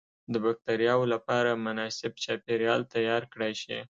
د 0.33 0.35
بکترياوو 0.45 1.11
لپاره 1.13 1.61
مناسب 1.65 2.11
چاپیریال 2.23 2.81
تیار 2.93 3.21
کړای 3.33 3.53
شي. 3.61 3.79